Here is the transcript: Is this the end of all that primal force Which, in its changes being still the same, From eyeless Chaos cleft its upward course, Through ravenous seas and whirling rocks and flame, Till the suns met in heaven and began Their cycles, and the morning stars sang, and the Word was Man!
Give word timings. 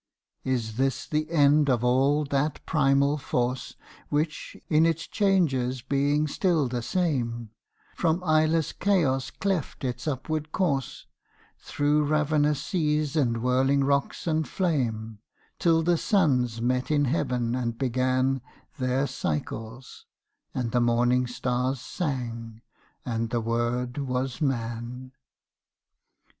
Is 0.43 0.77
this 0.77 1.05
the 1.05 1.29
end 1.29 1.69
of 1.69 1.83
all 1.83 2.25
that 2.25 2.65
primal 2.65 3.19
force 3.19 3.75
Which, 4.09 4.57
in 4.67 4.87
its 4.87 5.05
changes 5.05 5.83
being 5.83 6.27
still 6.27 6.67
the 6.67 6.81
same, 6.81 7.51
From 7.95 8.23
eyeless 8.23 8.73
Chaos 8.73 9.29
cleft 9.29 9.83
its 9.83 10.07
upward 10.07 10.51
course, 10.51 11.05
Through 11.59 12.05
ravenous 12.05 12.59
seas 12.59 13.15
and 13.15 13.43
whirling 13.43 13.83
rocks 13.83 14.25
and 14.25 14.47
flame, 14.47 15.19
Till 15.59 15.83
the 15.83 15.97
suns 15.99 16.63
met 16.63 16.89
in 16.89 17.05
heaven 17.05 17.53
and 17.53 17.77
began 17.77 18.41
Their 18.79 19.05
cycles, 19.05 20.07
and 20.51 20.71
the 20.71 20.81
morning 20.81 21.27
stars 21.27 21.79
sang, 21.79 22.63
and 23.05 23.29
the 23.29 23.39
Word 23.41 23.99
was 23.99 24.41
Man! 24.41 25.11